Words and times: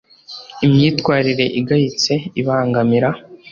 imyitwarire 0.65 1.45
igayitse 1.59 2.13
ibangamira 2.39 3.09